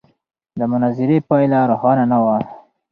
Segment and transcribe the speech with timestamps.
[0.59, 2.37] د مناظرې پایله روښانه نه وه.